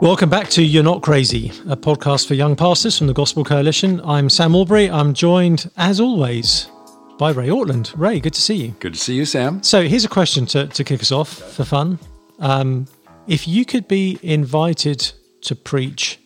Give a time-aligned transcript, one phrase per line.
[0.00, 4.00] Welcome back to You're Not Crazy, a podcast for young pastors from the Gospel Coalition.
[4.04, 4.88] I'm Sam Allberry.
[4.88, 6.70] I'm joined, as always,
[7.18, 7.92] by Ray Ortlund.
[7.96, 8.68] Ray, good to see you.
[8.78, 9.60] Good to see you, Sam.
[9.64, 11.98] So here's a question to, to kick us off for fun.
[12.38, 12.86] Um,
[13.26, 15.00] if you could be invited
[15.42, 16.20] to preach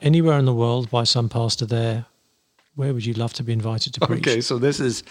[0.00, 2.06] anywhere in the world by some pastor there,
[2.76, 4.26] where would you love to be invited to preach?
[4.26, 5.02] Okay, so this is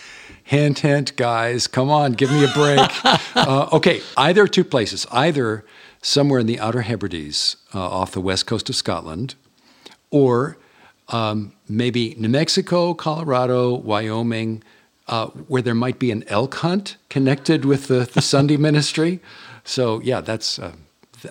[0.43, 1.67] hint, hint, guys.
[1.67, 2.79] Come on, give me a break.
[3.35, 5.05] uh, okay, either two places.
[5.11, 5.65] Either
[6.01, 9.35] somewhere in the Outer Hebrides uh, off the west coast of Scotland,
[10.09, 10.57] or
[11.09, 14.63] um, maybe New Mexico, Colorado, Wyoming,
[15.07, 19.19] uh, where there might be an elk hunt connected with the, the Sunday ministry.
[19.63, 20.59] So, yeah, that's.
[20.59, 20.73] Uh,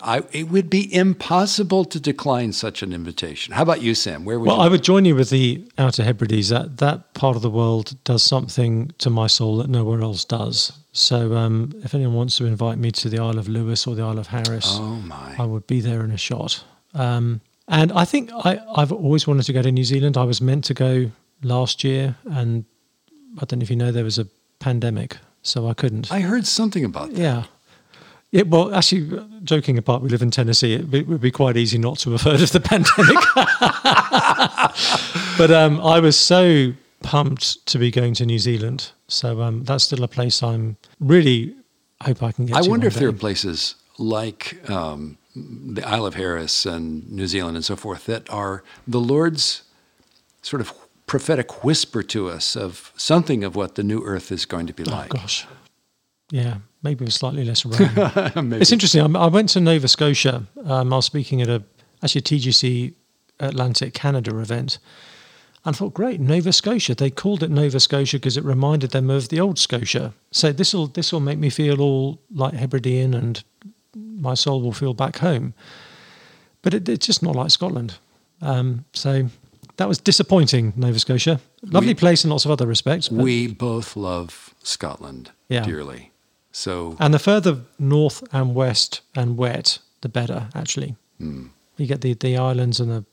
[0.03, 3.55] I, it would be impossible to decline such an invitation.
[3.55, 4.25] How about you, Sam?
[4.25, 4.63] Where would well, you?
[4.63, 6.49] I would join you with the Outer Hebrides.
[6.49, 10.73] That that part of the world does something to my soul that nowhere else does.
[10.97, 14.03] So, um, if anyone wants to invite me to the Isle of Lewis or the
[14.03, 16.65] Isle of Harris, oh I would be there in a shot.
[16.95, 20.17] Um, and I think I, I've always wanted to go to New Zealand.
[20.17, 21.11] I was meant to go
[21.43, 22.65] last year, and
[23.37, 24.27] I don't know if you know there was a
[24.59, 26.11] pandemic, so I couldn't.
[26.11, 27.19] I heard something about that.
[27.19, 27.45] Yeah.
[28.33, 30.73] It, well, actually, joking apart, we live in Tennessee.
[30.73, 33.19] It, it, would be quite easy not to have heard of the pandemic.
[35.37, 36.73] but um, I was so
[37.03, 38.93] pumped to be going to New Zealand.
[39.09, 41.55] So um, that's still a place I'm really
[42.03, 42.55] hope I can get.
[42.55, 42.65] To.
[42.65, 47.57] I wonder if there are places like um, the Isle of Harris and New Zealand
[47.57, 49.63] and so forth that are the Lord's
[50.43, 50.73] sort of
[51.07, 54.83] prophetic whisper to us of something of what the new earth is going to be
[54.89, 55.11] Oh like.
[55.11, 55.47] gosh,
[56.33, 57.91] yeah, maybe with slightly less rain.
[58.61, 59.17] It's interesting.
[59.17, 60.47] I, I went to Nova Scotia.
[60.65, 61.63] Um, I was speaking at a
[62.03, 62.95] actually a TGC
[63.39, 64.79] Atlantic Canada event,
[65.67, 66.95] and I thought, great, Nova Scotia.
[66.95, 70.15] They called it Nova Scotia because it reminded them of the old Scotia.
[70.31, 73.43] So this will this will make me feel all like Hebridean, and
[73.95, 75.53] my soul will feel back home.
[76.63, 77.95] But it, it's just not like Scotland.
[78.41, 79.29] Um, so
[79.77, 81.41] that was disappointing, Nova Scotia.
[81.63, 83.09] Lovely We- place in lots of other respects.
[83.09, 85.65] But, we both love Scotland Yeah.
[85.65, 86.11] dearly.
[86.53, 90.49] So and the further north and west and wet, the better.
[90.55, 91.47] Actually, Hmm.
[91.77, 93.05] you get the the islands and the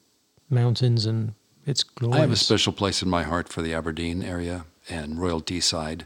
[0.50, 1.34] mountains, and
[1.66, 2.18] it's glorious.
[2.18, 6.06] I have a special place in my heart for the Aberdeen area and Royal Deeside.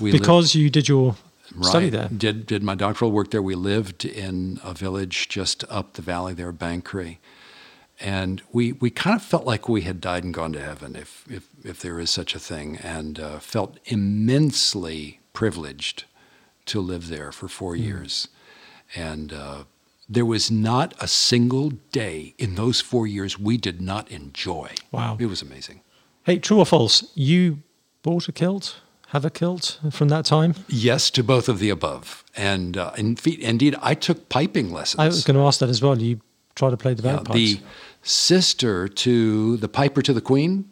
[0.00, 1.16] We live- because you did your
[1.62, 2.08] study there.
[2.08, 3.42] Did did my doctoral work there.
[3.42, 7.18] We lived in a village just up the valley there, Banchory,
[8.00, 11.24] and we we kind of felt like we had died and gone to heaven, if
[11.30, 16.04] if if there is such a thing, and uh, felt immensely privileged
[16.66, 17.82] to live there for four Hmm.
[17.82, 18.28] years,
[18.94, 19.32] and.
[19.32, 19.64] Uh,
[20.08, 24.70] there was not a single day in those four years we did not enjoy.
[24.92, 25.16] Wow.
[25.18, 25.80] It was amazing.
[26.24, 27.04] Hey, true or false?
[27.14, 27.58] You
[28.02, 30.54] bought a kilt, have a kilt from that time?
[30.68, 32.24] Yes to both of the above.
[32.36, 35.00] And uh, in, fe- indeed, I took piping lessons.
[35.00, 36.00] I was going to ask that as well.
[36.00, 36.20] You
[36.54, 37.34] try to play the Yeah, bagpipes.
[37.34, 37.60] the
[38.02, 40.68] sister to the piper to the queen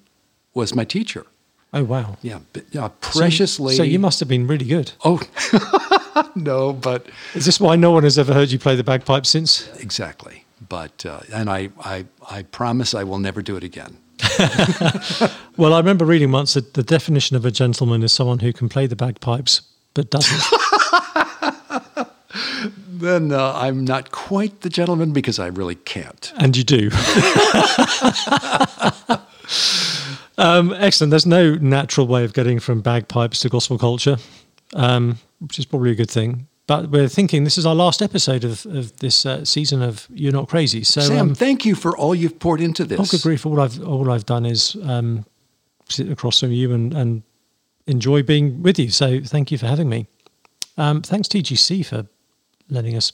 [0.55, 1.27] was my teacher.
[1.73, 3.77] oh wow, Yeah, but, yeah, So- precious lady.
[3.77, 4.93] So you must have been really good.
[5.05, 5.21] Oh,
[6.35, 9.69] no, but Is this why no one has ever heard you play the bagpipes since?
[9.81, 10.45] exactly.
[10.69, 13.97] But uh, and I, I, I promise I will never do it again.
[15.57, 18.69] Well, I remember reading once that the definition of a gentleman is someone who can
[18.69, 19.63] play the bagpipes
[19.95, 20.43] but doesn't.
[22.89, 26.33] Then uh, I'm not quite the gentleman because I really can't.
[26.39, 26.91] And you do.
[30.39, 31.11] um, excellent.
[31.11, 34.17] There's no natural way of getting from bagpipes to gospel culture,
[34.75, 36.49] um, which is probably a good thing.
[36.67, 40.33] But we're thinking this is our last episode of, of this uh, season of You're
[40.33, 40.83] Not Crazy.
[40.83, 42.99] So, Sam, um, thank you for all you've poured into this.
[42.99, 43.45] oh, good grief!
[43.45, 45.27] All I've all I've done is um,
[45.89, 47.23] sit across from you and, and
[47.87, 48.89] enjoy being with you.
[48.89, 50.07] So, thank you for having me.
[50.79, 52.07] Um, thanks TGC for
[52.71, 53.13] letting us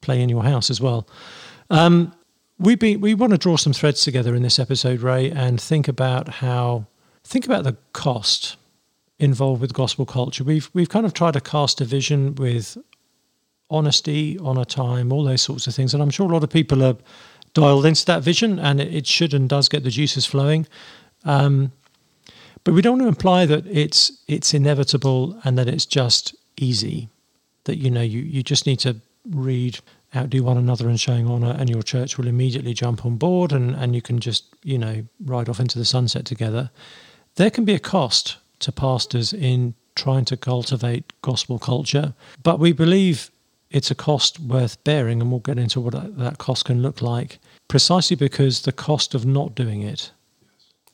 [0.00, 1.08] play in your house as well.
[1.70, 2.12] Um,
[2.58, 5.86] we be we want to draw some threads together in this episode, Ray, and think
[5.86, 6.86] about how
[7.22, 8.56] think about the cost
[9.18, 10.44] involved with gospel culture.
[10.44, 12.78] We've we've kind of tried to cast a vision with
[13.70, 16.82] honesty, honor time, all those sorts of things, and I'm sure a lot of people
[16.82, 16.96] are
[17.54, 20.66] dialed into that vision, and it, should and does get the juices flowing.
[21.24, 21.72] Um,
[22.64, 27.08] but we don't want to imply that it's it's inevitable and that it's just easy.
[27.64, 28.96] That you know you you just need to
[29.28, 29.80] read
[30.16, 33.74] outdo one another and showing honor and your church will immediately jump on board and,
[33.74, 36.70] and you can just you know ride off into the sunset together
[37.34, 42.72] there can be a cost to pastors in trying to cultivate gospel culture but we
[42.72, 43.30] believe
[43.70, 47.38] it's a cost worth bearing and we'll get into what that, cost can look like
[47.68, 50.10] precisely because the cost of not doing it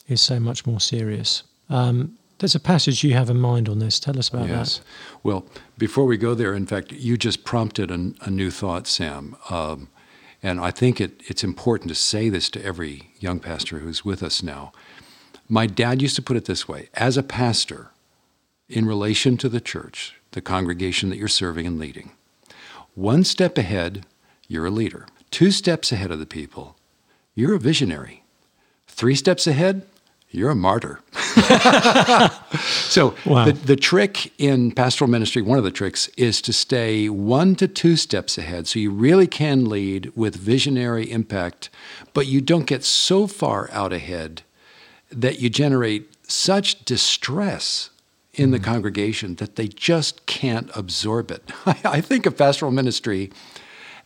[0.08, 4.00] is so much more serious um, there's a passage you have in mind on this
[4.00, 4.78] tell us about Yes.
[4.78, 4.84] that
[5.22, 5.46] Well,
[5.78, 9.36] before we go there, in fact, you just prompted an, a new thought, Sam.
[9.50, 9.88] Um,
[10.42, 14.22] and I think it, it's important to say this to every young pastor who's with
[14.22, 14.72] us now.
[15.48, 17.90] My dad used to put it this way as a pastor,
[18.68, 22.12] in relation to the church, the congregation that you're serving and leading,
[22.94, 24.06] one step ahead,
[24.48, 25.06] you're a leader.
[25.30, 26.76] Two steps ahead of the people,
[27.34, 28.22] you're a visionary.
[28.86, 29.84] Three steps ahead,
[30.30, 31.00] you're a martyr.
[32.62, 33.44] so wow.
[33.44, 37.68] the, the trick in pastoral ministry, one of the tricks, is to stay one to
[37.68, 38.66] two steps ahead.
[38.66, 41.70] So you really can lead with visionary impact,
[42.12, 44.42] but you don't get so far out ahead
[45.10, 47.90] that you generate such distress
[48.32, 48.64] in the mm.
[48.64, 51.50] congregation that they just can't absorb it.
[51.66, 53.30] I think of pastoral ministry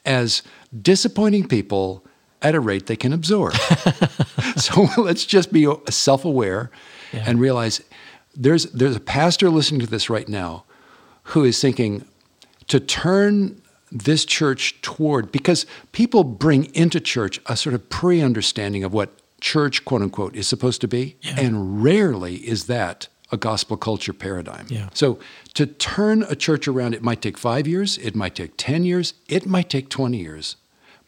[0.05, 0.43] as
[0.83, 2.05] disappointing people
[2.43, 3.55] at a rate they can absorb.
[4.57, 6.71] so let's just be self aware
[7.13, 7.25] yeah.
[7.27, 7.83] and realize
[8.35, 10.65] there's, there's a pastor listening to this right now
[11.25, 12.05] who is thinking
[12.69, 13.61] to turn
[13.91, 19.18] this church toward, because people bring into church a sort of pre understanding of what
[19.41, 21.17] church, quote unquote, is supposed to be.
[21.23, 21.41] Yeah.
[21.41, 24.67] And rarely is that a gospel culture paradigm.
[24.69, 24.89] Yeah.
[24.95, 25.19] So
[25.55, 29.15] to turn a church around, it might take five years, it might take 10 years,
[29.29, 30.57] it might take 20 years.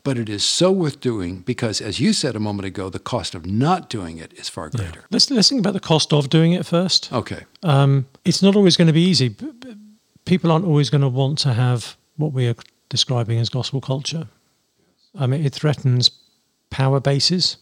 [0.03, 3.35] But it is so worth doing because, as you said a moment ago, the cost
[3.35, 5.01] of not doing it is far greater.
[5.01, 5.07] Yeah.
[5.11, 7.13] Let's, let's think about the cost of doing it first.
[7.13, 7.45] Okay.
[7.63, 9.37] Um, it's not always going to be easy.
[10.25, 12.55] People aren't always going to want to have what we are
[12.89, 14.29] describing as gospel culture.
[15.19, 16.11] I mean, it threatens
[16.71, 17.59] power bases,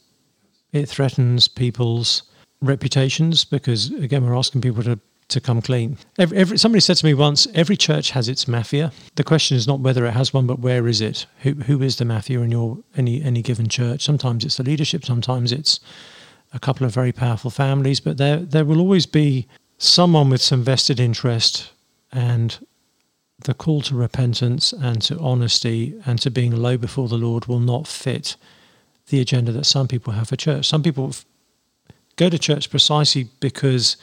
[0.73, 2.23] it threatens people's
[2.61, 4.99] reputations because again we're asking people to
[5.29, 5.99] to come clean.
[6.19, 8.93] Every, every, somebody said to me once, every church has its mafia.
[9.17, 11.27] The question is not whether it has one, but where is it?
[11.41, 14.03] Who who is the mafia in your any any given church?
[14.05, 15.81] Sometimes it's the leadership, sometimes it's
[16.55, 20.63] a couple of very powerful families, but there there will always be someone with some
[20.63, 21.73] vested interest
[22.11, 22.67] and
[23.45, 27.61] the call to repentance and to honesty and to being low before the Lord will
[27.61, 28.37] not fit
[29.11, 30.67] the agenda that some people have for church.
[30.67, 31.13] Some people
[32.17, 33.97] go to church precisely because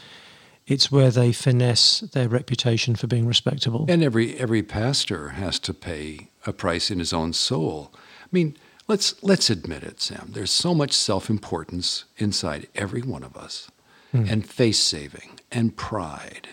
[0.68, 3.86] it's where they finesse their reputation for being respectable.
[3.88, 7.92] And every every pastor has to pay a price in his own soul.
[7.94, 8.58] I mean,
[8.88, 10.32] let's let's admit it, Sam.
[10.34, 13.70] There's so much self-importance inside every one of us,
[14.14, 14.30] mm.
[14.30, 16.50] and face saving, and pride,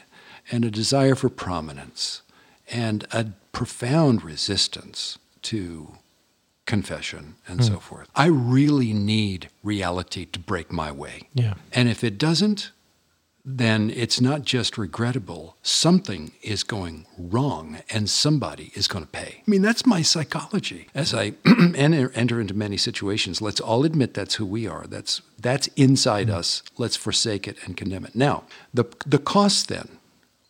[0.50, 2.22] and a desire for prominence,
[2.68, 5.96] and a profound resistance to
[6.66, 7.64] confession and mm.
[7.64, 8.08] so forth.
[8.14, 11.28] I really need reality to break my way.
[11.34, 11.54] Yeah.
[11.72, 12.70] And if it doesn't,
[13.44, 15.56] then it's not just regrettable.
[15.62, 19.38] Something is going wrong and somebody is going to pay.
[19.40, 20.86] I mean, that's my psychology.
[20.94, 21.34] As I
[21.74, 24.86] enter, enter into many situations, let's all admit that's who we are.
[24.86, 26.34] That's, that's inside mm.
[26.34, 26.62] us.
[26.78, 28.14] Let's forsake it and condemn it.
[28.14, 29.88] Now, the, the cost then,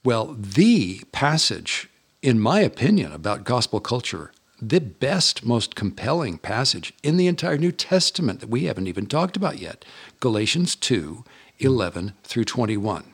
[0.05, 1.89] well, the passage,
[2.21, 4.32] in my opinion, about gospel culture
[4.63, 9.37] the best, most compelling passage in the entire New Testament that we haven't even talked
[9.37, 9.85] about yet
[10.21, 11.25] Galatians 2
[11.59, 13.05] 11 through 21.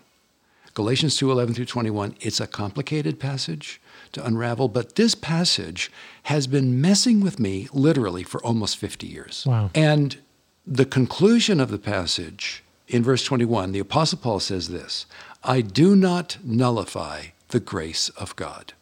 [0.75, 3.81] Galatians 2 11 through 21, it's a complicated passage
[4.13, 5.91] to unravel, but this passage
[6.25, 9.45] has been messing with me literally for almost 50 years.
[9.47, 9.71] Wow.
[9.75, 10.19] And
[10.67, 15.07] the conclusion of the passage in verse 21, the Apostle Paul says this
[15.43, 18.75] I do not nullify the grace of God.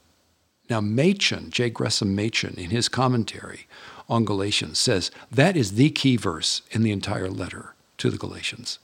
[0.69, 1.71] Now, Machen, J.
[1.71, 3.67] Gresham Machen, in his commentary
[4.09, 8.79] on Galatians, says that is the key verse in the entire letter to the Galatians.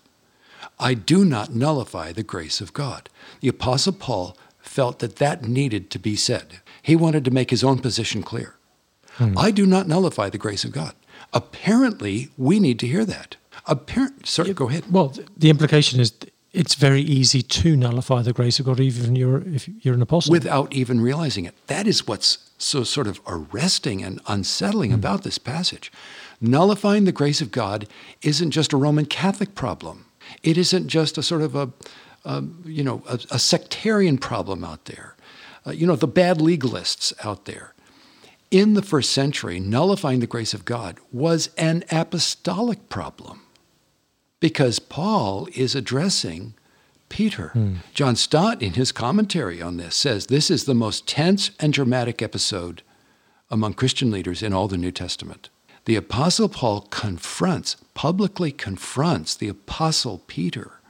[0.78, 3.08] I do not nullify the grace of God.
[3.40, 6.60] The Apostle Paul felt that that needed to be said.
[6.80, 8.56] He wanted to make his own position clear.
[9.14, 9.36] Hmm.
[9.36, 10.94] I do not nullify the grace of God.
[11.32, 13.36] Apparently, we need to hear that.
[13.66, 14.90] Apparent, sir, yeah, go ahead.
[14.90, 16.12] Well, the implication is
[16.52, 20.32] it's very easy to nullify the grace of God, even you're, if you're an apostle.
[20.32, 21.54] Without even realizing it.
[21.66, 24.94] That is what's so sort of arresting and unsettling mm.
[24.94, 25.90] about this passage.
[26.40, 27.88] Nullifying the grace of God
[28.20, 30.06] isn't just a Roman Catholic problem.
[30.42, 31.70] It isn't just a sort of a,
[32.24, 35.16] a you know, a, a, sectarian problem out there.
[35.66, 37.74] Uh, you know, the bad legalists out there.
[38.50, 43.41] In the first century, nullifying the grace of God was an apostolic problem
[44.42, 46.54] because Paul is addressing
[47.08, 47.50] Peter.
[47.50, 47.74] Hmm.
[47.94, 52.20] John Stott, in his commentary on this, says this is the most tense and dramatic
[52.20, 52.82] episode
[53.52, 55.48] among Christian leaders in all the New Testament.
[55.84, 60.80] The Apostle Paul confronts, publicly confronts the Apostle Peter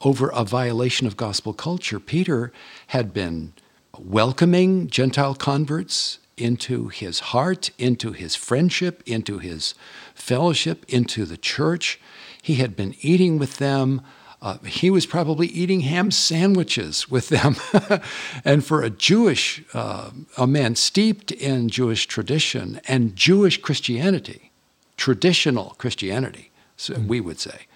[0.00, 2.00] over a violation of gospel culture.
[2.00, 2.52] Peter
[2.88, 3.52] had been
[3.96, 9.74] welcoming Gentile converts into his heart, into his friendship, into his
[10.16, 12.00] fellowship, into the church.
[12.42, 14.02] He had been eating with them,
[14.42, 17.54] Uh, he was probably eating ham sandwiches with them.
[18.44, 24.50] and for a Jewish, uh, a man steeped in Jewish tradition and Jewish Christianity,
[24.96, 27.06] traditional Christianity, so mm.
[27.06, 27.66] we would say,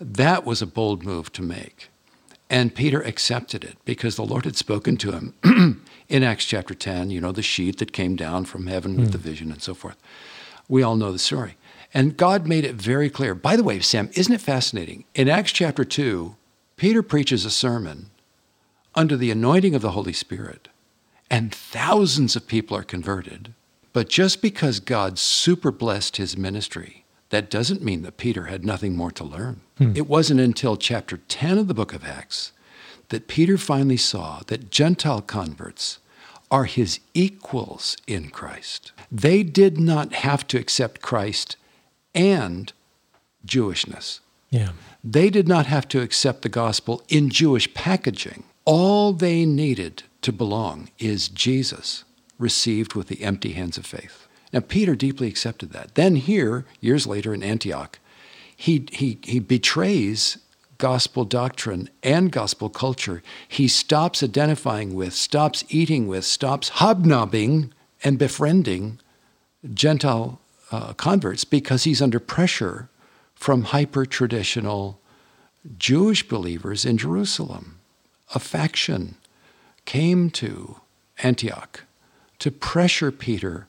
[0.00, 1.90] that was a bold move to make.
[2.48, 5.34] And Peter accepted it because the Lord had spoken to him
[6.08, 9.12] in Acts chapter 10, you know, the sheet that came down from heaven with mm.
[9.12, 9.98] the vision and so forth.
[10.66, 11.56] We all know the story.
[11.92, 13.34] And God made it very clear.
[13.34, 15.04] By the way, Sam, isn't it fascinating?
[15.14, 16.36] In Acts chapter 2,
[16.76, 18.10] Peter preaches a sermon
[18.94, 20.68] under the anointing of the Holy Spirit,
[21.30, 23.54] and thousands of people are converted.
[23.92, 28.96] But just because God super blessed his ministry, that doesn't mean that Peter had nothing
[28.96, 29.60] more to learn.
[29.78, 29.92] Hmm.
[29.94, 32.52] It wasn't until chapter 10 of the book of Acts
[33.08, 35.98] that Peter finally saw that Gentile converts
[36.50, 38.92] are his equals in Christ.
[39.10, 41.56] They did not have to accept Christ
[42.14, 42.72] and
[43.46, 44.20] Jewishness.
[44.50, 44.70] Yeah.
[45.02, 48.44] They did not have to accept the gospel in Jewish packaging.
[48.64, 52.04] All they needed to belong is Jesus,
[52.38, 54.26] received with the empty hands of faith.
[54.52, 55.94] Now, Peter deeply accepted that.
[55.94, 57.98] Then, here, years later in Antioch,
[58.54, 60.38] he, he, he betrays
[60.76, 63.22] gospel doctrine and gospel culture.
[63.46, 68.98] He stops identifying with, stops eating with, stops hobnobbing and befriending
[69.72, 70.39] Gentile
[70.70, 72.88] uh, converts because he's under pressure
[73.34, 75.00] from hyper traditional
[75.78, 77.80] Jewish believers in Jerusalem.
[78.34, 79.16] A faction
[79.84, 80.80] came to
[81.22, 81.84] Antioch
[82.38, 83.66] to pressure Peter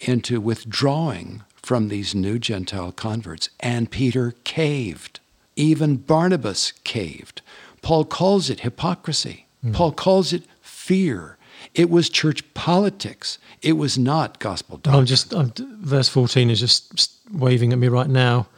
[0.00, 5.20] into withdrawing from these new Gentile converts, and Peter caved.
[5.56, 7.42] Even Barnabas caved.
[7.82, 9.46] Paul calls it hypocrisy.
[9.64, 9.74] Mm.
[9.74, 11.36] Paul calls it fear.
[11.74, 13.38] It was church politics.
[13.62, 15.00] It was not gospel doctrine.
[15.00, 18.48] I'm just I'm, verse 14 is just waving at me right now.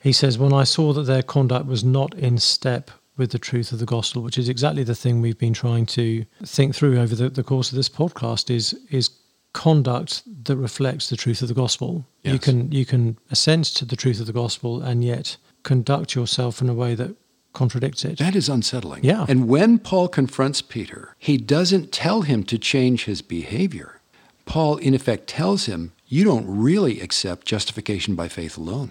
[0.00, 3.72] He says, "When I saw that their conduct was not in step with the truth
[3.72, 7.14] of the gospel, which is exactly the thing we've been trying to think through over
[7.14, 9.10] the, the course of this podcast, is is
[9.52, 12.06] conduct that reflects the truth of the gospel.
[12.22, 12.34] Yes.
[12.34, 16.60] You can you can assent to the truth of the gospel and yet conduct yourself
[16.60, 17.16] in a way that
[17.56, 18.18] contradicts it.
[18.18, 19.02] That is unsettling.
[19.02, 19.24] Yeah.
[19.28, 24.00] And when Paul confronts Peter, he doesn't tell him to change his behavior.
[24.44, 28.90] Paul, in effect, tells him, You don't really accept justification by faith alone.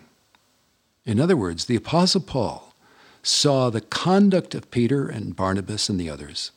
[1.06, 2.74] In other words, the Apostle Paul
[3.22, 6.52] saw the conduct of Peter and Barnabas and the others,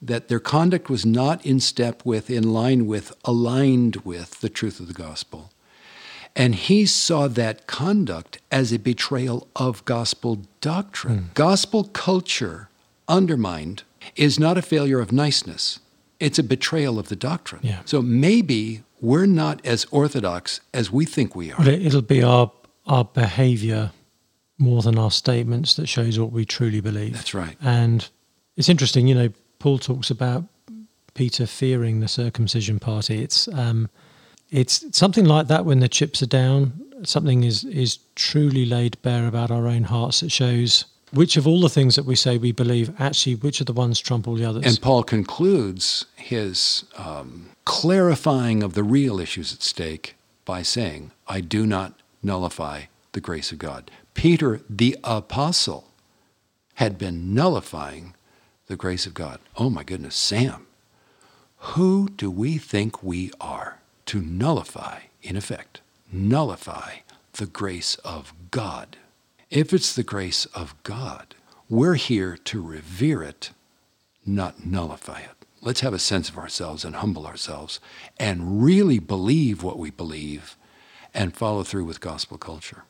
[0.00, 4.80] that their conduct was not in step with, in line with, aligned with the truth
[4.80, 5.51] of the gospel.
[6.34, 11.18] And he saw that conduct as a betrayal of gospel doctrine.
[11.18, 11.34] Mm.
[11.34, 12.68] Gospel culture
[13.08, 13.82] undermined
[14.16, 15.80] is not a failure of niceness,
[16.18, 17.60] it's a betrayal of the doctrine.
[17.64, 17.80] Yeah.
[17.84, 21.68] So maybe we're not as orthodox as we think we are.
[21.68, 22.52] it'll be our,
[22.86, 23.90] our behavior
[24.56, 27.14] more than our statements that shows what we truly believe.
[27.14, 27.56] That's right.
[27.60, 28.08] And
[28.56, 30.44] it's interesting, you know, Paul talks about
[31.14, 33.22] Peter fearing the circumcision party.
[33.22, 33.90] It's um,
[34.52, 36.72] it's something like that when the chips are down.
[37.04, 41.60] Something is is truly laid bare about our own hearts that shows which of all
[41.60, 44.44] the things that we say we believe actually which of the ones trump all the
[44.44, 44.64] others.
[44.64, 51.40] And Paul concludes his um, clarifying of the real issues at stake by saying, "I
[51.40, 52.82] do not nullify
[53.12, 55.88] the grace of God." Peter, the apostle,
[56.74, 58.14] had been nullifying
[58.66, 59.40] the grace of God.
[59.56, 60.66] Oh my goodness, Sam,
[61.74, 63.81] who do we think we are?
[64.06, 65.80] To nullify, in effect,
[66.12, 66.96] nullify
[67.34, 68.96] the grace of God.
[69.50, 71.34] If it's the grace of God,
[71.68, 73.50] we're here to revere it,
[74.26, 75.46] not nullify it.
[75.60, 77.80] Let's have a sense of ourselves and humble ourselves
[78.18, 80.56] and really believe what we believe
[81.14, 82.84] and follow through with gospel culture.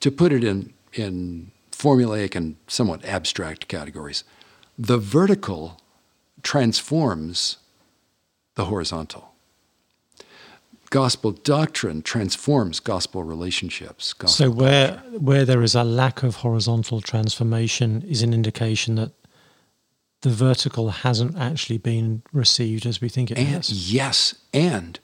[0.00, 4.24] To put it in, in formulaic and somewhat abstract categories,
[4.78, 5.80] the vertical
[6.42, 7.56] transforms
[8.54, 9.29] the horizontal
[10.90, 14.12] gospel doctrine transforms gospel relationships.
[14.12, 19.12] Gospel so where where there is a lack of horizontal transformation is an indication that
[20.22, 23.92] the vertical hasn't actually been received as we think it and, has.
[23.92, 24.98] Yes, and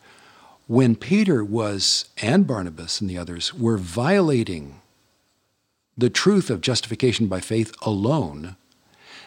[0.67, 4.81] when Peter was and Barnabas and the others were violating
[5.97, 8.57] the truth of justification by faith alone,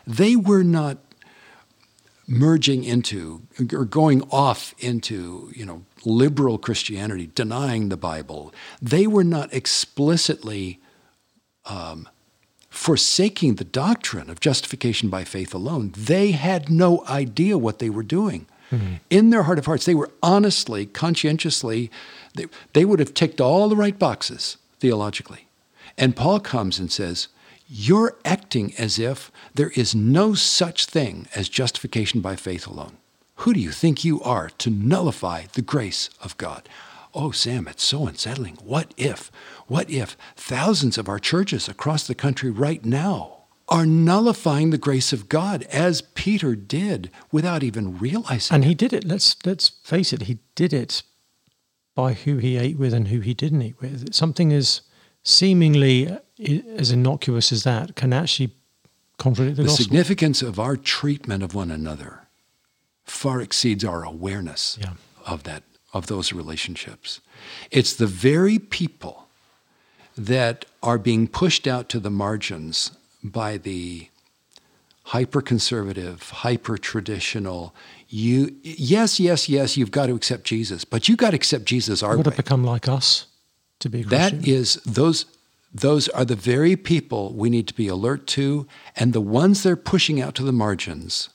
[0.06, 0.98] they were not
[2.30, 3.42] merging into
[3.74, 8.54] or going off into, you know, liberal Christianity, denying the Bible.
[8.82, 10.80] They were not explicitly
[11.66, 12.08] um,
[12.70, 15.92] forsaking the doctrine of justification by faith alone.
[15.98, 18.46] They had no idea what they were doing.
[18.72, 18.94] Mm-hmm.
[19.10, 21.90] In their heart of hearts, they were honestly, conscientiously,
[22.36, 25.48] they, they would have ticked all the right boxes theologically.
[25.98, 27.28] And Paul comes and says,
[27.70, 32.98] you're acting as if there is no such thing as justification by faith alone.
[33.36, 36.68] Who do you think you are to nullify the grace of God?
[37.14, 38.58] Oh, Sam, it's so unsettling.
[38.64, 39.32] What if,
[39.68, 45.14] what if thousands of our churches across the country right now are nullifying the grace
[45.14, 49.06] of God as Peter did without even realizing And he did it.
[49.06, 50.24] Let's let's face it.
[50.24, 51.04] He did it
[51.96, 54.12] by who he ate with and who he didn't eat with.
[54.14, 54.82] Something as
[55.24, 58.52] seemingly as innocuous as that can actually
[59.18, 59.84] contradict the, The gospel.
[59.84, 62.28] significance of our treatment of one another
[63.06, 64.94] far exceeds our awareness Yeah.
[65.26, 67.20] of that of those relationships.
[67.72, 69.28] It's the very people
[70.16, 72.92] that are being pushed out to the margins
[73.24, 74.10] by the
[75.06, 77.74] hyper conservative, hyper traditional.
[78.08, 81.66] You yes, yes, yes, you've got to accept Jesus, but you have got to accept
[81.66, 82.24] Jesus our way.
[82.24, 83.26] to become like us
[83.80, 84.42] to be a Christian.
[84.42, 85.26] That is those
[85.74, 89.76] those are the very people we need to be alert to and the ones they're
[89.76, 91.30] pushing out to the margins.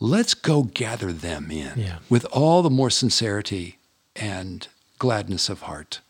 [0.00, 1.98] Let's go gather them in Yeah.
[2.08, 3.78] with all the more sincerity
[4.16, 4.66] and
[4.98, 6.00] gladness of heart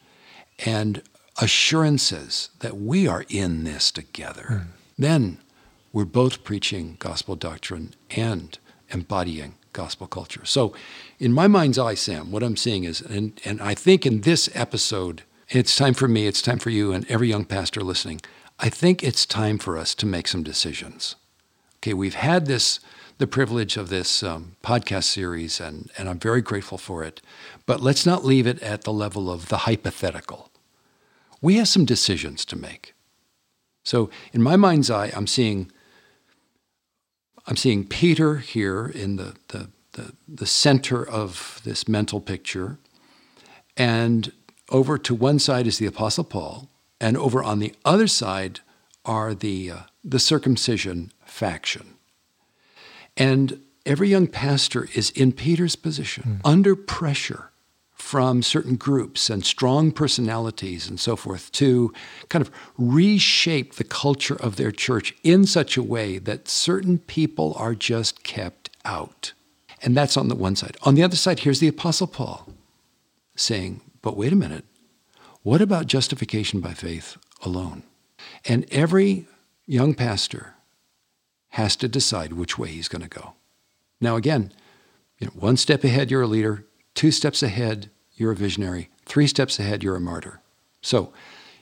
[0.65, 1.03] and
[1.41, 4.47] assurances that we are in this together.
[4.49, 4.71] Hmm.
[5.03, 5.39] Then
[5.93, 8.59] we're both preaching gospel doctrine and
[8.91, 10.45] embodying gospel culture.
[10.45, 10.73] So,
[11.19, 14.49] in my mind's eye, Sam, what I'm seeing is, and, and I think in this
[14.55, 18.21] episode, it's time for me, it's time for you, and every young pastor listening.
[18.59, 21.17] I think it's time for us to make some decisions.
[21.79, 22.81] Okay, we've had this,
[23.19, 27.21] the privilege of this um, podcast series, and, and I'm very grateful for it.
[27.67, 30.51] But let's not leave it at the level of the hypothetical.
[31.41, 32.95] We have some decisions to make.
[33.83, 35.71] So, in my mind's eye, I'm seeing
[37.47, 42.79] I'm seeing Peter here in the, the, the, the center of this mental picture.
[43.77, 44.33] And
[44.71, 46.69] over to one side is the Apostle Paul,
[47.01, 48.61] and over on the other side
[49.05, 51.95] are the, uh, the circumcision faction.
[53.17, 57.51] And every young pastor is in Peter's position, under pressure
[57.93, 61.93] from certain groups and strong personalities and so forth to
[62.29, 67.55] kind of reshape the culture of their church in such a way that certain people
[67.57, 69.33] are just kept out.
[69.83, 70.77] And that's on the one side.
[70.83, 72.49] On the other side, here's the Apostle Paul
[73.37, 74.67] saying, But wait a minute,
[75.43, 77.85] what about justification by faith alone?
[78.45, 79.27] And every
[79.67, 80.57] young pastor
[81.49, 83.33] has to decide which way he's going to go.
[84.03, 84.53] Now, again,
[85.19, 86.67] you know, one step ahead, you're a leader.
[86.95, 88.91] Two steps ahead, you're a visionary.
[89.07, 90.43] Three steps ahead, you're a martyr.
[90.83, 91.15] So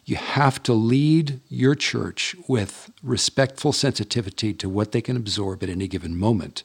[0.05, 5.69] you have to lead your church with respectful sensitivity to what they can absorb at
[5.69, 6.65] any given moment.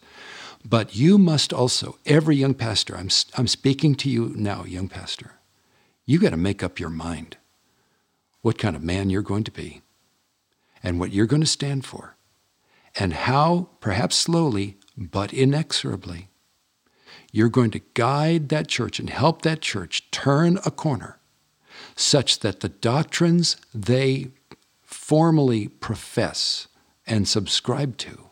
[0.65, 5.33] But you must also, every young pastor, I'm, I'm speaking to you now, young pastor,
[6.07, 7.37] you got to make up your mind
[8.41, 9.81] what kind of man you're going to be
[10.81, 12.15] and what you're going to stand for
[12.95, 16.29] and how, perhaps slowly, but inexorably,
[17.31, 21.19] you're going to guide that church and help that church turn a corner
[21.95, 24.29] such that the doctrines they
[24.83, 26.67] formally profess
[27.05, 28.29] and subscribe to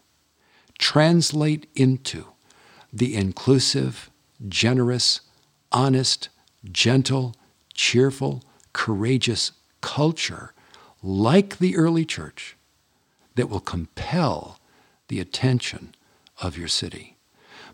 [0.79, 2.25] translate into
[2.91, 4.09] the inclusive,
[4.47, 5.21] generous,
[5.71, 6.29] honest,
[6.71, 7.35] gentle,
[7.75, 10.53] cheerful, courageous culture
[11.03, 12.57] like the early church
[13.35, 14.59] that will compel
[15.07, 15.93] the attention
[16.41, 17.15] of your city.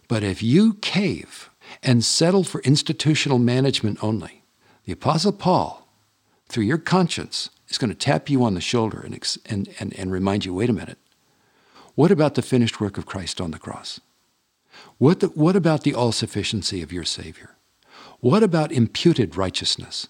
[0.10, 1.50] But if you cave
[1.82, 4.44] and settle for institutional management only,
[4.84, 5.88] the Apostle Paul,
[6.50, 10.12] through your conscience, is going to tap you on the shoulder and, and, and, and
[10.12, 10.98] remind you wait a minute,
[11.96, 14.02] what about the finished work of Christ on the cross?
[14.98, 17.52] What, the, what about the all sufficiency of your Savior?
[18.22, 20.08] What about imputed righteousness?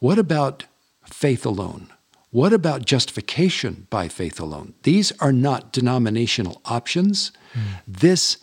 [0.00, 0.64] What about
[1.04, 1.88] faith alone?
[2.30, 4.74] What about justification by faith alone?
[4.82, 7.32] These are not denominational options.
[7.54, 7.60] Hmm.
[7.86, 8.38] This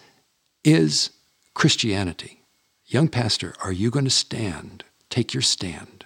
[0.63, 1.11] is
[1.53, 2.41] Christianity.
[2.85, 6.05] Young pastor, are you going to stand, take your stand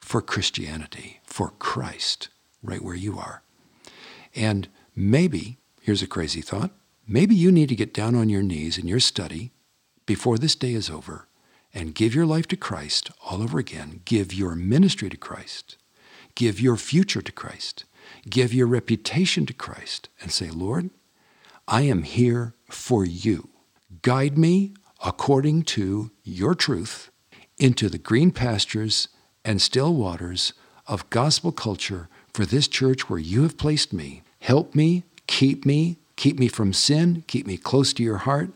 [0.00, 2.28] for Christianity, for Christ,
[2.62, 3.42] right where you are?
[4.34, 6.72] And maybe, here's a crazy thought,
[7.06, 9.52] maybe you need to get down on your knees in your study
[10.04, 11.28] before this day is over
[11.76, 14.00] and give your life to Christ all over again.
[14.06, 15.76] Give your ministry to Christ.
[16.34, 17.84] Give your future to Christ.
[18.30, 20.88] Give your reputation to Christ and say, Lord,
[21.68, 23.50] I am here for you.
[24.00, 24.72] Guide me
[25.04, 27.10] according to your truth
[27.58, 29.08] into the green pastures
[29.44, 30.54] and still waters
[30.86, 34.22] of gospel culture for this church where you have placed me.
[34.40, 38.48] Help me, keep me, keep me from sin, keep me close to your heart.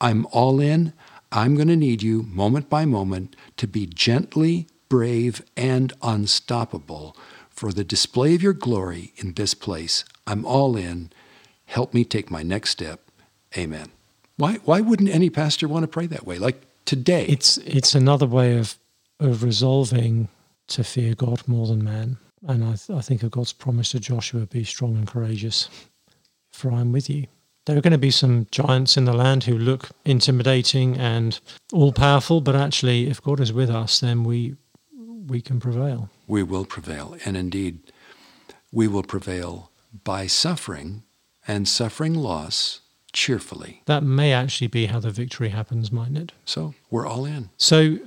[0.00, 0.92] I'm all in.
[1.36, 7.16] I'm going to need you moment by moment to be gently brave and unstoppable
[7.50, 10.04] for the display of your glory in this place.
[10.28, 11.10] I'm all in.
[11.66, 13.00] Help me take my next step.
[13.58, 13.88] Amen.
[14.36, 16.38] Why, why wouldn't any pastor want to pray that way?
[16.38, 17.26] Like today.
[17.26, 18.78] It's it's another way of
[19.18, 20.28] of resolving
[20.68, 22.18] to fear God more than man.
[22.46, 25.68] And I, th- I think of God's promise to Joshua: "Be strong and courageous,
[26.52, 27.26] for I am with you."
[27.66, 31.38] There are going to be some giants in the land who look intimidating and
[31.72, 34.56] all powerful, but actually, if God is with us, then we
[35.26, 36.10] we can prevail.
[36.26, 37.80] We will prevail, and indeed,
[38.70, 39.70] we will prevail
[40.04, 41.04] by suffering
[41.48, 42.80] and suffering loss
[43.12, 43.82] cheerfully.
[43.86, 46.32] That may actually be how the victory happens, mightn't it?
[46.44, 47.48] So we're all in.
[47.56, 47.98] So,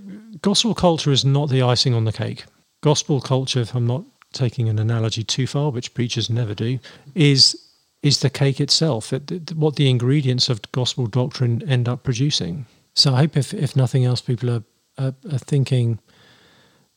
[0.42, 2.46] gospel culture is not the icing on the cake.
[2.82, 6.80] Gospel culture, if I'm not taking an analogy too far, which preachers never do,
[7.16, 7.67] is
[8.02, 12.66] is the cake itself, it, it, what the ingredients of gospel doctrine end up producing.
[12.94, 14.64] So I hope, if, if nothing else, people are,
[14.98, 16.00] are, are thinking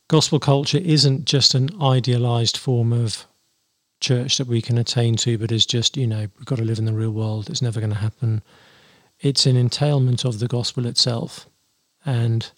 [0.08, 3.26] gospel culture isn't just an idealized form of
[4.00, 6.78] church that we can attain to, but is just, you know, we've got to live
[6.78, 7.48] in the real world.
[7.48, 8.42] It's never going to happen.
[9.20, 11.46] It's an entailment of the gospel itself.
[12.04, 12.50] And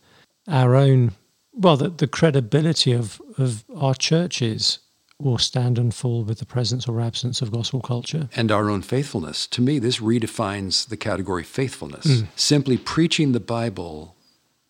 [0.46, 1.12] our own,
[1.52, 4.78] well, the, the credibility of, of our churches
[5.18, 8.28] will stand and fall with the presence or absence of gospel culture.
[8.34, 9.46] And our own faithfulness.
[9.48, 12.06] To me, this redefines the category faithfulness.
[12.06, 12.26] Mm.
[12.34, 14.16] Simply preaching the Bible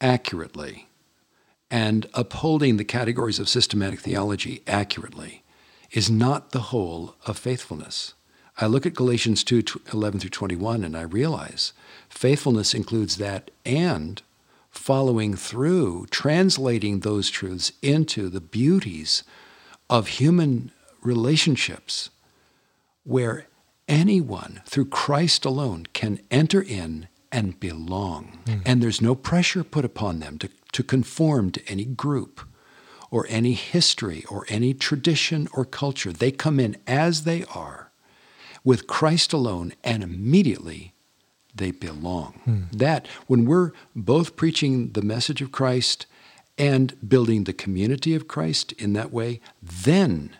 [0.00, 0.88] accurately
[1.70, 5.42] and upholding the categories of systematic theology accurately
[5.90, 8.14] is not the whole of faithfulness.
[8.58, 11.72] I look at Galatians 2 11 through 21 and I realize
[12.10, 14.20] faithfulness includes that and
[14.70, 19.22] following through, translating those truths into the beauties
[19.92, 20.70] of human
[21.02, 22.08] relationships
[23.04, 23.46] where
[23.86, 28.38] anyone through Christ alone can enter in and belong.
[28.46, 28.62] Mm.
[28.64, 32.40] And there's no pressure put upon them to, to conform to any group
[33.10, 36.10] or any history or any tradition or culture.
[36.10, 37.92] They come in as they are
[38.64, 40.94] with Christ alone, and immediately
[41.54, 42.40] they belong.
[42.46, 42.78] Mm.
[42.78, 46.06] That, when we're both preaching the message of Christ
[46.58, 50.36] and building the community of Christ in that way, then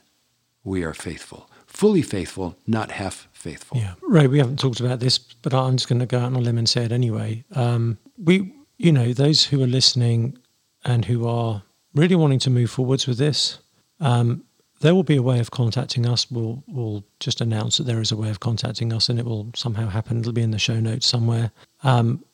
[0.64, 1.48] we are faithful.
[1.66, 3.79] Fully faithful, not half faithful.
[3.79, 6.37] Yeah, Ray, we haven't talked about this, but I'm just going to go out on
[6.37, 7.44] a limb and say it anyway.
[7.55, 10.38] Um, we, you know, those who are listening
[10.85, 11.62] and who are
[11.94, 13.59] really wanting to move forwards with this,
[14.01, 14.44] um,
[14.81, 16.31] there will be a way of contacting us.
[16.31, 19.51] We'll, we'll just announce that there is a way of contacting us and it will
[19.55, 20.20] somehow happen.
[20.20, 21.53] It'll be in the show notes somewhere.
[21.85, 22.25] Um,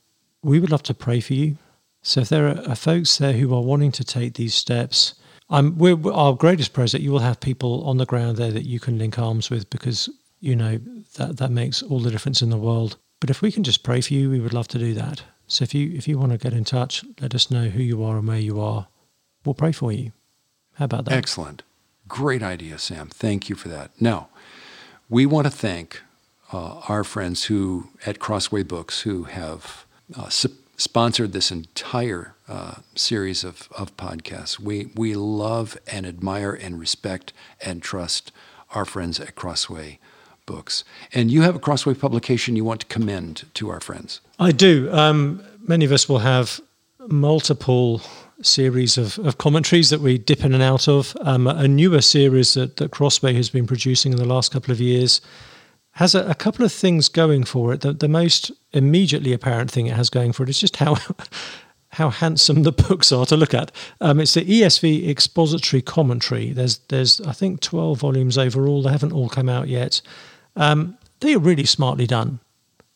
[0.42, 1.58] we would love to pray for you.
[2.02, 5.14] So if there are folks there who are wanting to take these steps,
[5.50, 8.66] we're, our greatest prayer is that you will have people on the ground there that
[8.66, 10.08] you can link arms with because
[10.40, 10.78] you know
[11.16, 12.96] that that makes all the difference in the world.
[13.20, 15.22] But if we can just pray for you, we would love to do that.
[15.46, 18.04] So if you if you want to get in touch, let us know who you
[18.04, 18.88] are and where you are.
[19.44, 20.12] We'll pray for you.
[20.74, 21.14] How about that?
[21.14, 21.62] Excellent.
[22.06, 23.08] Great idea, Sam.
[23.08, 23.90] Thank you for that.
[24.00, 24.28] Now,
[25.08, 26.02] we want to thank
[26.52, 29.84] uh, our friends who at Crossway Books who have
[30.14, 30.28] uh,
[30.78, 34.58] sponsored this entire uh, series of, of podcasts.
[34.58, 38.32] We, we love and admire and respect and trust
[38.74, 39.98] our friends at Crossway
[40.46, 40.84] Books.
[41.12, 44.20] And you have a Crossway publication you want to commend to our friends.
[44.38, 44.90] I do.
[44.92, 46.60] Um, many of us will have
[47.08, 48.00] multiple
[48.40, 51.16] series of, of commentaries that we dip in and out of.
[51.20, 54.80] Um, a newer series that, that Crossway has been producing in the last couple of
[54.80, 55.20] years
[55.98, 57.80] has a, a, couple of things going for it.
[57.80, 60.96] The, the most immediately apparent thing it has going for it is just how
[61.90, 63.72] how handsome the books are to look at.
[64.00, 66.52] Um, it's the ESV expository commentary.
[66.52, 68.82] There's there's I think twelve volumes overall.
[68.82, 70.00] They haven't all come out yet.
[70.54, 72.38] Um, they are really smartly done.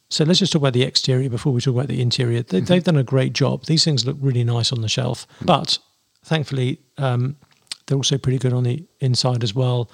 [0.09, 2.43] So let's just talk about the exterior before we talk about the interior.
[2.43, 2.79] They, have mm-hmm.
[2.83, 3.65] done a great job.
[3.65, 5.79] These things look really nice on the shelf, but
[6.23, 7.35] thankfully um,
[7.87, 9.91] they're also pretty good on the inside as well.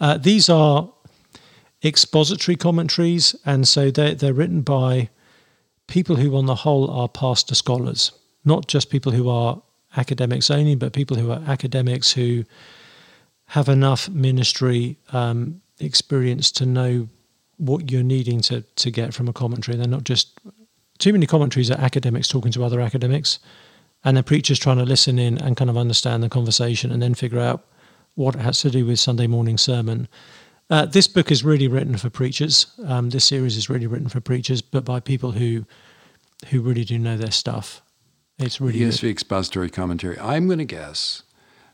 [0.00, 0.90] Uh, these are
[1.84, 5.08] expository commentaries, and so they're, they're written by
[5.86, 8.12] people who, on the whole, are pastor scholars,
[8.44, 9.62] not just people who are
[9.96, 12.44] academics only, but people who are academics who
[13.46, 17.08] have enough ministry um, experience to know
[17.58, 19.76] what you're needing to, to get from a commentary.
[19.76, 20.38] They're not just
[20.98, 23.38] too many commentaries are academics talking to other academics,
[24.04, 27.14] and the preachers trying to listen in and kind of understand the conversation and then
[27.14, 27.64] figure out
[28.14, 30.08] what it has to do with Sunday morning sermon.
[30.68, 32.66] Uh, this book is really written for preachers.
[32.84, 35.64] Um, this series is really written for preachers, but by people who
[36.48, 37.80] who really do know their stuff.
[38.38, 39.10] It's really ESV good.
[39.10, 40.18] expository commentary.
[40.18, 41.22] I'm going to guess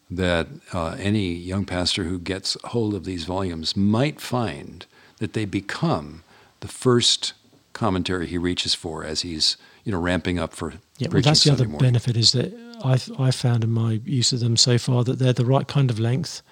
[0.08, 4.86] that uh, any young pastor who gets hold of these volumes might find
[5.18, 6.22] that they become
[6.60, 7.32] the first
[7.72, 11.08] commentary he reaches for as he's you know ramping up for yeah.
[11.10, 11.92] Well, that's the Sunday other morning.
[11.92, 12.52] benefit is that
[12.84, 15.90] I've I've found in my use of them so far that they're the right kind
[15.90, 16.42] of length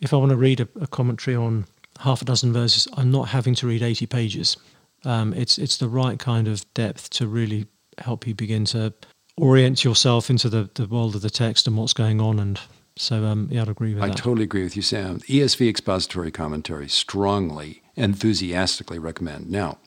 [0.00, 1.66] if I want to read a, a commentary on
[2.00, 4.56] half a dozen verses, I'm not having to read 80 pages.
[5.04, 7.66] Um, it's it's the right kind of depth to really
[7.98, 8.92] help you begin to
[9.36, 12.38] orient yourself into the, the world of the text and what's going on.
[12.38, 12.60] And
[12.96, 14.14] so, um, yeah, I'd agree with I that.
[14.14, 15.20] I totally agree with you, Sam.
[15.20, 19.50] ESV expository commentary strongly, enthusiastically recommend.
[19.50, 19.78] Now,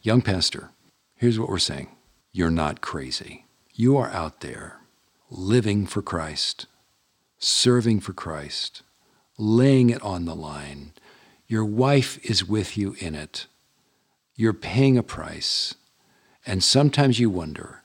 [0.00, 0.70] young pastor,
[1.14, 1.88] here's what we're saying
[2.32, 3.46] you're not crazy.
[3.74, 4.78] You are out there
[5.30, 6.66] living for Christ,
[7.38, 8.82] serving for Christ,
[9.38, 10.92] laying it on the line.
[11.46, 13.46] Your wife is with you in it.
[14.34, 15.74] You're paying a price.
[16.46, 17.82] And sometimes you wonder,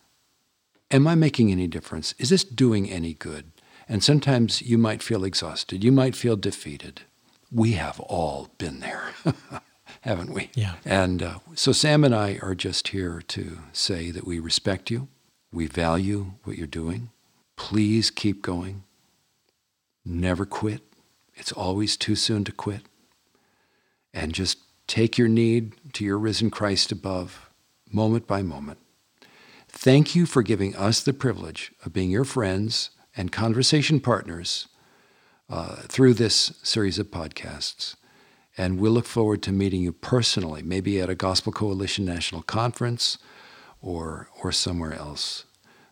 [0.89, 2.13] am I making any difference?
[2.17, 3.51] Is this doing any good?
[3.89, 5.83] And sometimes you might feel exhausted.
[5.83, 7.01] You might feel defeated.
[7.51, 9.12] We have all been there,
[10.01, 10.49] haven't we?
[10.53, 10.75] Yeah.
[10.83, 15.07] And uh, so Sam and I are just here to say that we respect you.
[15.51, 17.12] We value what you're doing.
[17.55, 18.83] Please keep going.
[20.03, 20.81] Never quit.
[21.38, 22.82] It's always too soon to quit.
[24.13, 27.50] And just take your need to your risen Christ above,
[27.91, 28.80] moment by moment.
[29.69, 34.67] Thank you for giving us the privilege of being your friends and conversation partners
[35.50, 37.95] uh, through this series of podcasts.
[38.58, 43.19] And we'll look forward to meeting you personally, maybe at a Gospel Coalition National Conference
[43.82, 45.45] or, or somewhere else.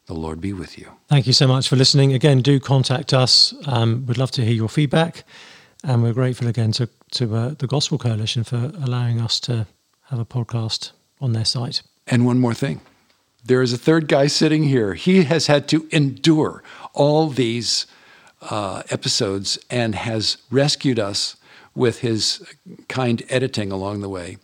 [0.08, 0.91] The Lord be with you.
[1.08, 2.13] Thank you so much for listening.
[2.13, 3.54] Again, do contact us.
[3.65, 5.24] Um, we'd love to hear your feedback.
[5.84, 9.68] And we're grateful again to, to uh, the Gospel Coalition for allowing us to
[10.10, 11.82] have a podcast on their site.
[12.08, 12.82] And one more thing
[13.44, 14.96] there is a third guy sitting here.
[14.96, 16.63] He has had to endure
[16.94, 17.86] all these
[18.41, 21.36] uh, episodes and has rescued us
[21.76, 22.44] with his
[22.88, 24.38] kind editing along the way.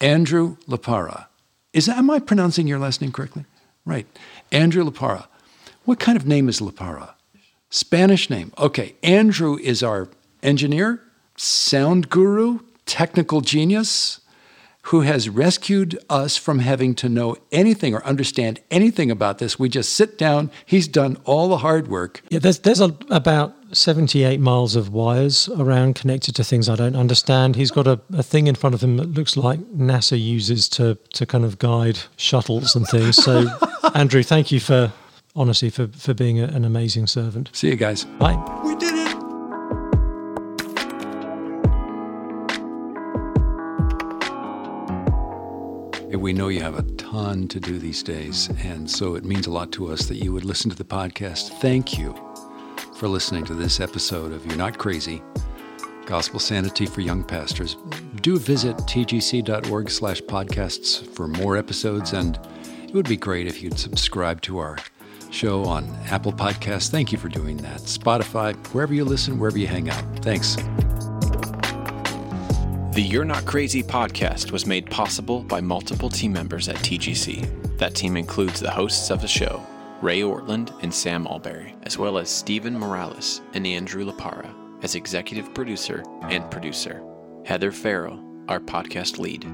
[0.00, 1.26] Andrew Lapara.
[1.72, 3.44] Is that, am I pronouncing your last name correctly?
[3.84, 4.06] Right.
[4.50, 5.26] Andrew Lapara.
[5.84, 7.14] What kind of name is Lapara?
[7.70, 8.52] Spanish name.
[8.56, 8.94] Okay.
[9.02, 10.08] Andrew is our
[10.42, 11.00] engineer,
[11.36, 14.20] sound guru, technical genius
[14.88, 19.58] who has rescued us from having to know anything or understand anything about this.
[19.58, 20.50] We just sit down.
[20.66, 22.22] He's done all the hard work.
[22.28, 26.96] Yeah, there's there's a, about 78 miles of wires around connected to things I don't
[26.96, 27.56] understand.
[27.56, 30.96] He's got a, a thing in front of him that looks like NASA uses to
[31.14, 33.16] to kind of guide shuttles and things.
[33.16, 33.46] So,
[33.94, 34.92] Andrew, thank you for
[35.36, 37.50] honestly for for being a, an amazing servant.
[37.52, 38.04] See you guys.
[38.04, 38.36] Bye.
[38.64, 39.14] We did it.
[46.16, 49.50] We know you have a ton to do these days, and so it means a
[49.50, 51.50] lot to us that you would listen to the podcast.
[51.60, 52.33] Thank you
[53.04, 55.22] for listening to this episode of You're Not Crazy,
[56.06, 57.76] Gospel Sanity for Young Pastors.
[58.22, 62.40] Do visit tgc.org slash podcasts for more episodes, and
[62.82, 64.78] it would be great if you'd subscribe to our
[65.30, 66.88] show on Apple Podcasts.
[66.88, 67.80] Thank you for doing that.
[67.80, 70.02] Spotify, wherever you listen, wherever you hang out.
[70.20, 70.56] Thanks.
[72.94, 77.76] The You're Not Crazy podcast was made possible by multiple team members at TGC.
[77.76, 79.62] That team includes the hosts of the show,
[80.04, 85.54] Ray Ortlund and Sam Allberry, as well as Stephen Morales and Andrew Lapara as executive
[85.54, 87.02] producer and producer,
[87.46, 89.46] Heather Farrell, our podcast lead,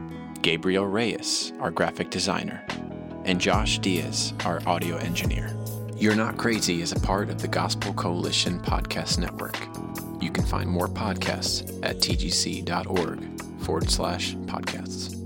[0.43, 2.67] Gabriel Reyes, our graphic designer,
[3.25, 5.57] and Josh Diaz, our audio engineer.
[5.95, 9.57] You're Not Crazy is a part of the Gospel Coalition Podcast Network.
[10.21, 15.20] You can find more podcasts at tgc.org forward slash podcasts.